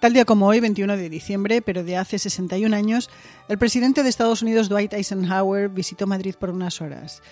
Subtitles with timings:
[0.00, 3.08] Tal día como hoy, 21 de diciembre, pero de hace 61 años,
[3.48, 7.22] el presidente de Estados Unidos, Dwight Eisenhower, visitó Madrid por unas horas.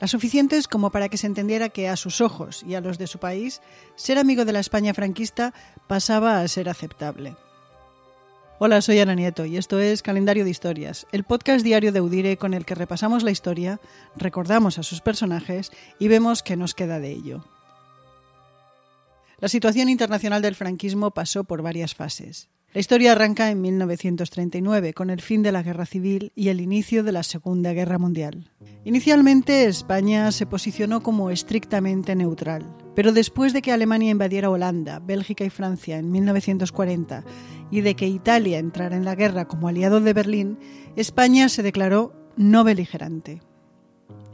[0.00, 3.08] Las suficientes como para que se entendiera que a sus ojos y a los de
[3.08, 3.60] su país,
[3.94, 5.52] ser amigo de la España franquista
[5.86, 7.36] pasaba a ser aceptable.
[8.58, 12.38] Hola, soy Ana Nieto y esto es Calendario de Historias, el podcast diario de Udire
[12.38, 13.80] con el que repasamos la historia,
[14.16, 17.44] recordamos a sus personajes y vemos qué nos queda de ello.
[19.40, 22.48] La situación internacional del franquismo pasó por varias fases.
[22.74, 27.04] La historia arranca en 1939, con el fin de la Guerra Civil y el inicio
[27.04, 28.50] de la Segunda Guerra Mundial.
[28.84, 35.44] Inicialmente, España se posicionó como estrictamente neutral, pero después de que Alemania invadiera Holanda, Bélgica
[35.44, 37.22] y Francia en 1940
[37.70, 40.58] y de que Italia entrara en la guerra como aliado de Berlín,
[40.96, 43.40] España se declaró no beligerante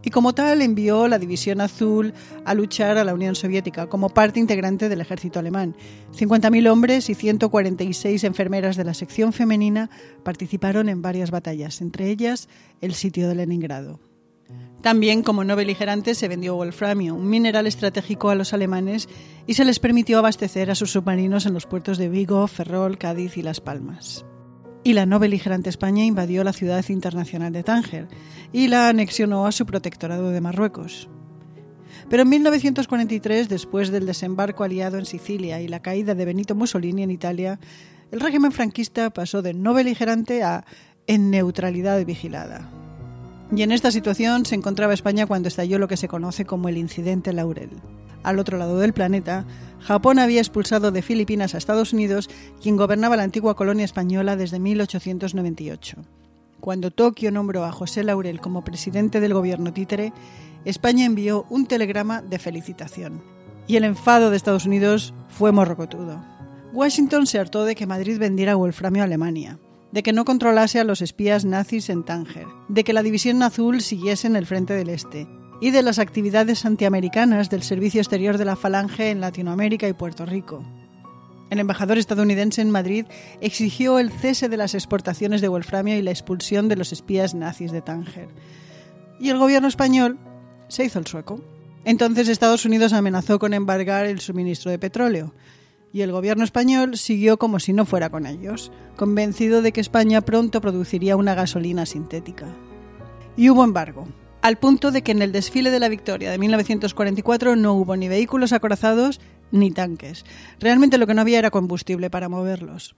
[0.04, 2.14] y como tal envió la División Azul
[2.44, 5.76] a luchar a la Unión Soviética como parte integrante del ejército alemán.
[6.16, 9.90] 50.000 hombres y 146 enfermeras de la sección femenina
[10.22, 12.48] participaron en varias batallas, entre ellas
[12.80, 14.00] el sitio de Leningrado.
[14.82, 19.08] También, como no beligerante, se vendió wolframio, un mineral estratégico a los alemanes,
[19.46, 23.36] y se les permitió abastecer a sus submarinos en los puertos de Vigo, Ferrol, Cádiz
[23.36, 24.24] y Las Palmas
[24.82, 28.08] y la no beligerante España invadió la ciudad internacional de Tánger
[28.52, 31.08] y la anexionó a su protectorado de Marruecos.
[32.08, 37.02] Pero en 1943, después del desembarco aliado en Sicilia y la caída de Benito Mussolini
[37.02, 37.60] en Italia,
[38.10, 40.64] el régimen franquista pasó de no beligerante a
[41.06, 42.70] en neutralidad vigilada.
[43.54, 46.78] Y en esta situación se encontraba España cuando estalló lo que se conoce como el
[46.78, 47.70] incidente Laurel
[48.22, 49.44] al otro lado del planeta,
[49.80, 52.28] Japón había expulsado de Filipinas a Estados Unidos,
[52.62, 55.96] quien gobernaba la antigua colonia española desde 1898.
[56.60, 60.12] Cuando Tokio nombró a José Laurel como presidente del gobierno títere,
[60.66, 63.22] España envió un telegrama de felicitación.
[63.66, 66.22] Y el enfado de Estados Unidos fue morrocotudo.
[66.72, 69.58] Washington se hartó de que Madrid vendiera wolframio a Alemania,
[69.90, 73.80] de que no controlase a los espías nazis en Tánger, de que la División Azul
[73.80, 75.26] siguiese en el frente del Este
[75.60, 80.24] y de las actividades antiamericanas del Servicio Exterior de la Falange en Latinoamérica y Puerto
[80.24, 80.64] Rico.
[81.50, 83.06] El embajador estadounidense en Madrid
[83.40, 87.72] exigió el cese de las exportaciones de wolframio y la expulsión de los espías nazis
[87.72, 88.28] de Tánger.
[89.18, 90.18] Y el gobierno español
[90.68, 91.44] se hizo el sueco.
[91.84, 95.34] Entonces Estados Unidos amenazó con embargar el suministro de petróleo.
[95.92, 100.20] Y el gobierno español siguió como si no fuera con ellos, convencido de que España
[100.20, 102.46] pronto produciría una gasolina sintética.
[103.36, 104.06] Y hubo embargo,
[104.42, 108.08] al punto de que en el desfile de la Victoria de 1944 no hubo ni
[108.08, 109.20] vehículos acorazados
[109.50, 110.24] ni tanques.
[110.58, 112.96] Realmente lo que no había era combustible para moverlos.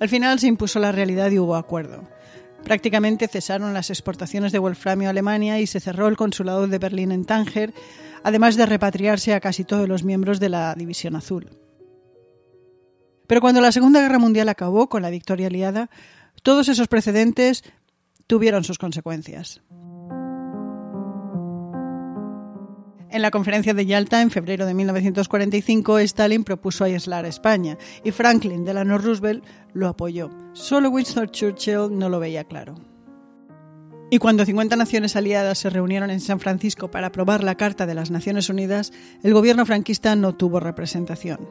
[0.00, 2.08] Al final se impuso la realidad y hubo acuerdo.
[2.64, 7.12] Prácticamente cesaron las exportaciones de wolframio a Alemania y se cerró el consulado de Berlín
[7.12, 7.72] en Tánger,
[8.22, 11.48] además de repatriarse a casi todos los miembros de la División Azul.
[13.26, 15.90] Pero cuando la Segunda Guerra Mundial acabó con la victoria aliada,
[16.42, 17.62] todos esos precedentes
[18.26, 19.62] tuvieron sus consecuencias.
[23.10, 28.10] En la conferencia de Yalta, en febrero de 1945, Stalin propuso aislar a España y
[28.10, 30.30] Franklin Delano Roosevelt lo apoyó.
[30.52, 32.74] Solo Winston Churchill no lo veía claro.
[34.10, 37.94] Y cuando 50 naciones aliadas se reunieron en San Francisco para aprobar la Carta de
[37.94, 38.92] las Naciones Unidas,
[39.22, 41.48] el gobierno franquista no tuvo representación.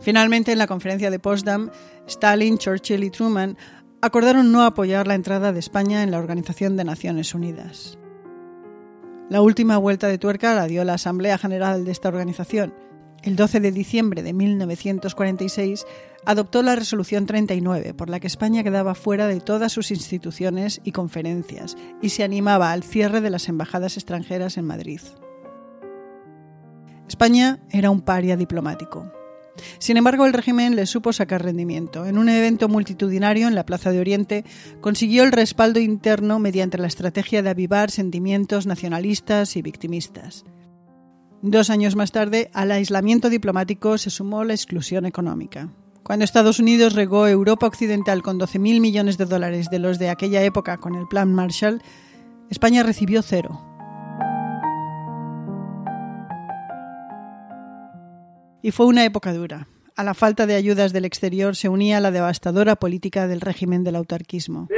[0.00, 1.70] Finalmente, en la conferencia de Potsdam,
[2.06, 3.56] Stalin, Churchill y Truman
[4.02, 7.98] acordaron no apoyar la entrada de España en la Organización de Naciones Unidas.
[9.30, 12.74] La última vuelta de tuerca la dio la Asamblea General de esta organización.
[13.22, 15.86] El 12 de diciembre de 1946
[16.26, 20.92] adoptó la Resolución 39, por la que España quedaba fuera de todas sus instituciones y
[20.92, 25.00] conferencias y se animaba al cierre de las embajadas extranjeras en Madrid.
[27.08, 29.10] España era un paria diplomático.
[29.78, 32.06] Sin embargo, el régimen le supo sacar rendimiento.
[32.06, 34.44] En un evento multitudinario en la Plaza de Oriente
[34.80, 40.44] consiguió el respaldo interno mediante la estrategia de avivar sentimientos nacionalistas y victimistas.
[41.42, 45.68] Dos años más tarde, al aislamiento diplomático se sumó la exclusión económica.
[46.02, 50.42] Cuando Estados Unidos regó Europa Occidental con 12.000 millones de dólares de los de aquella
[50.42, 51.82] época con el Plan Marshall,
[52.50, 53.73] España recibió cero.
[58.64, 59.68] Y fue una época dura.
[59.94, 63.94] A la falta de ayudas del exterior se unía la devastadora política del régimen del
[63.94, 64.68] autarquismo.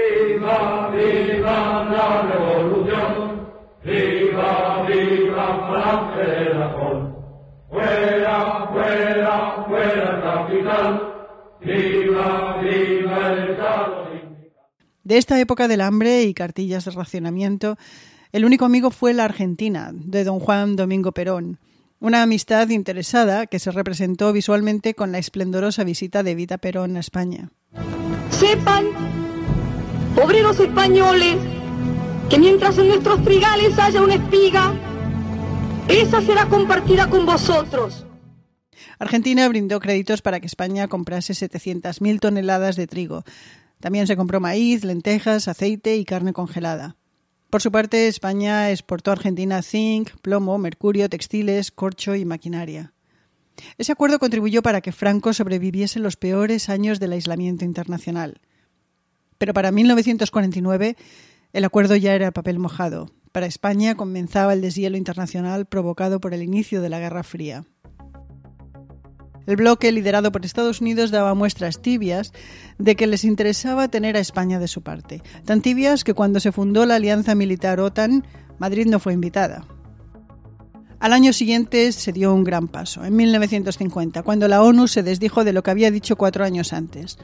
[15.05, 17.77] De esta época del hambre y cartillas de racionamiento,
[18.33, 21.61] el único amigo fue la Argentina, de don Juan Domingo Perón,
[21.99, 27.01] Una amistad interesada que se representó visualmente con la esplendorosa visita de Vita Perón a
[27.01, 27.51] España.
[28.31, 28.85] Sepan,
[30.23, 31.37] obreros españoles,
[32.29, 34.75] que mientras en nuestros trigales haya una espiga,
[35.89, 38.05] esa será compartida con vosotros.
[38.99, 43.25] Argentina brindó créditos para que España comprase 700.000 toneladas de trigo.
[43.81, 46.97] También se compró maíz, lentejas, aceite y carne congelada.
[47.51, 52.93] Por su parte, España exportó a Argentina zinc, plomo, mercurio, textiles, corcho y maquinaria.
[53.79, 58.41] Ese acuerdo contribuyó para que Franco sobreviviese los peores años del aislamiento internacional.
[59.39, 60.97] Pero para 1949
[61.53, 63.11] el acuerdo ya era papel mojado.
[63.33, 67.65] Para España comenzaba el deshielo internacional provocado por el inicio de la Guerra Fría.
[69.47, 72.33] El bloque liderado por Estados Unidos daba muestras tibias
[72.79, 76.53] de que les interesaba tener a España de su parte, tan tibias que cuando se
[76.53, 78.25] fundó la alianza militar OTAN,
[78.59, 79.65] Madrid no fue invitada.
[80.99, 85.45] Al año siguiente se dio un gran paso, en 1950, cuando la ONU se desdijo
[85.45, 87.19] de lo que había dicho cuatro años antes.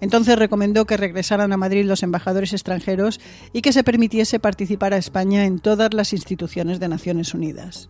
[0.00, 3.20] Entonces recomendó que regresaran a Madrid los embajadores extranjeros
[3.52, 7.88] y que se permitiese participar a España en todas las instituciones de Naciones Unidas.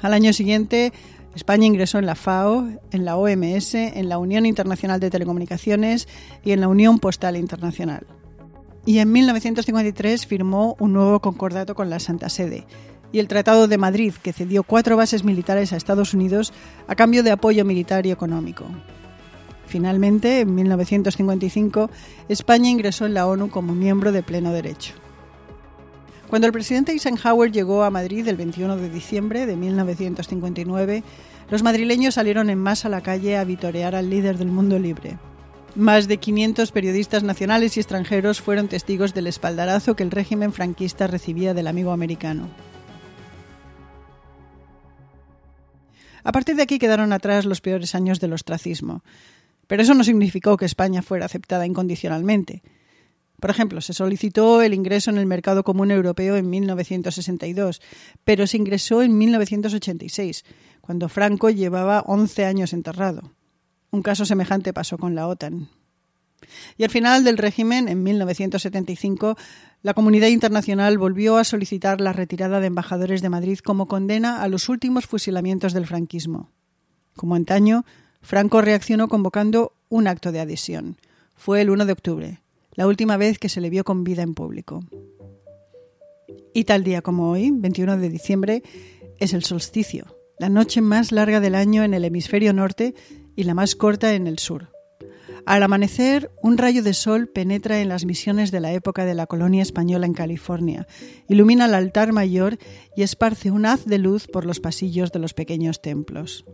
[0.00, 0.92] Al año siguiente,
[1.34, 6.08] España ingresó en la FAO, en la OMS, en la Unión Internacional de Telecomunicaciones
[6.44, 8.06] y en la Unión Postal Internacional.
[8.84, 12.66] Y en 1953 firmó un nuevo concordato con la Santa Sede
[13.12, 16.52] y el Tratado de Madrid, que cedió cuatro bases militares a Estados Unidos
[16.86, 18.64] a cambio de apoyo militar y económico.
[19.66, 21.90] Finalmente, en 1955,
[22.28, 24.94] España ingresó en la ONU como miembro de pleno derecho.
[26.30, 31.02] Cuando el presidente Eisenhower llegó a Madrid el 21 de diciembre de 1959,
[31.50, 35.18] los madrileños salieron en masa a la calle a vitorear al líder del mundo libre.
[35.74, 41.08] Más de 500 periodistas nacionales y extranjeros fueron testigos del espaldarazo que el régimen franquista
[41.08, 42.48] recibía del amigo americano.
[46.22, 49.02] A partir de aquí quedaron atrás los peores años del ostracismo.
[49.66, 52.62] Pero eso no significó que España fuera aceptada incondicionalmente.
[53.40, 57.80] Por ejemplo, se solicitó el ingreso en el mercado común europeo en 1962,
[58.22, 60.44] pero se ingresó en 1986,
[60.82, 63.32] cuando Franco llevaba 11 años enterrado.
[63.90, 65.68] Un caso semejante pasó con la OTAN.
[66.76, 69.36] Y al final del régimen, en 1975,
[69.82, 74.48] la comunidad internacional volvió a solicitar la retirada de embajadores de Madrid como condena a
[74.48, 76.50] los últimos fusilamientos del franquismo.
[77.16, 77.84] Como antaño,
[78.20, 80.98] Franco reaccionó convocando un acto de adhesión.
[81.34, 82.40] Fue el 1 de octubre
[82.80, 84.80] la última vez que se le vio con vida en público.
[86.54, 88.62] Y tal día como hoy, 21 de diciembre,
[89.18, 92.94] es el solsticio, la noche más larga del año en el hemisferio norte
[93.36, 94.70] y la más corta en el sur.
[95.44, 99.26] Al amanecer, un rayo de sol penetra en las misiones de la época de la
[99.26, 100.86] colonia española en California,
[101.28, 102.56] ilumina el altar mayor
[102.96, 106.46] y esparce un haz de luz por los pasillos de los pequeños templos.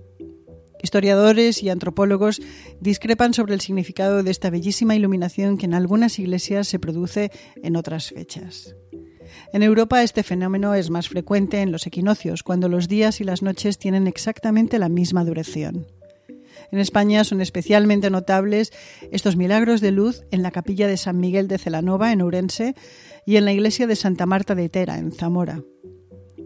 [0.83, 2.41] Historiadores y antropólogos
[2.81, 7.31] discrepan sobre el significado de esta bellísima iluminación que en algunas iglesias se produce
[7.63, 8.75] en otras fechas.
[9.53, 13.43] En Europa este fenómeno es más frecuente en los equinoccios, cuando los días y las
[13.43, 15.87] noches tienen exactamente la misma duración.
[16.73, 18.73] En España son especialmente notables
[19.13, 22.75] estos milagros de luz en la capilla de San Miguel de Celanova, en Ourense,
[23.25, 25.63] y en la iglesia de Santa Marta de Tera, en Zamora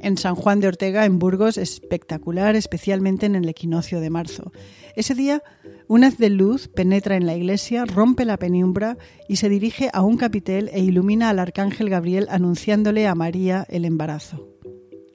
[0.01, 4.53] en San Juan de Ortega, en Burgos, espectacular, especialmente en el equinoccio de marzo.
[4.97, 5.43] Ese día,
[5.89, 8.97] un haz de luz penetra en la iglesia, rompe la penumbra
[9.29, 13.85] y se dirige a un capitel e ilumina al arcángel Gabriel anunciándole a María el
[13.85, 14.49] embarazo.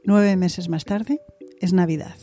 [0.04, 1.20] Nueve meses más tarde,
[1.60, 2.16] es Navidad.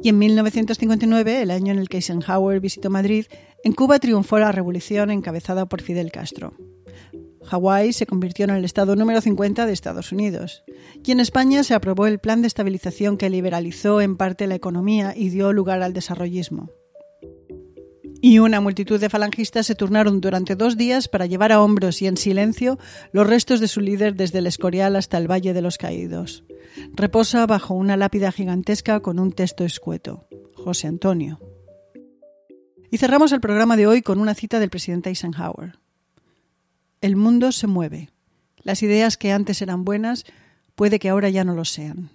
[0.00, 3.26] Y en 1959, el año en el que Eisenhower visitó Madrid,
[3.64, 6.54] en Cuba triunfó la revolución encabezada por Fidel Castro.
[7.48, 10.64] Hawái se convirtió en el estado número 50 de Estados Unidos.
[11.04, 15.14] Y en España se aprobó el plan de estabilización que liberalizó en parte la economía
[15.16, 16.70] y dio lugar al desarrollismo.
[18.20, 22.06] Y una multitud de falangistas se turnaron durante dos días para llevar a hombros y
[22.06, 22.78] en silencio
[23.12, 26.44] los restos de su líder desde el Escorial hasta el Valle de los Caídos.
[26.94, 30.26] Reposa bajo una lápida gigantesca con un texto escueto.
[30.54, 31.40] José Antonio.
[32.90, 35.78] Y cerramos el programa de hoy con una cita del presidente Eisenhower.
[37.00, 38.10] El mundo se mueve.
[38.62, 40.24] Las ideas que antes eran buenas
[40.74, 42.10] puede que ahora ya no lo sean.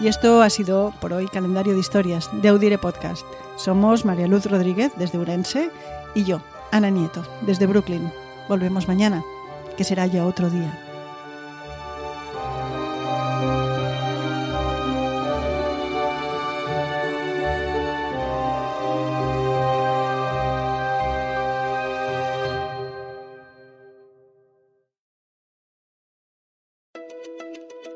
[0.00, 3.24] Y esto ha sido por hoy Calendario de Historias de Audire Podcast.
[3.56, 5.70] Somos María Luz Rodríguez desde Urense
[6.16, 6.42] y yo,
[6.72, 8.12] Ana Nieto, desde Brooklyn.
[8.48, 9.22] Volvemos mañana,
[9.76, 10.83] que será ya otro día.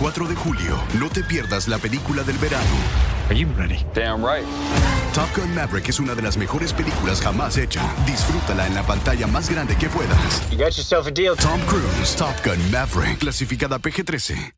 [0.00, 2.64] Este 4 de julio, no te pierdas la película del verano.
[3.28, 3.84] Are you ready?
[3.94, 4.46] Damn right.
[5.12, 7.82] Top Gun Maverick es una de las mejores películas jamás hecha.
[8.06, 10.50] Disfrútala en la pantalla más grande que puedas.
[10.50, 11.36] You got yourself a deal.
[11.36, 14.54] Tom Cruise, Top Gun Maverick, clasificada PG-13.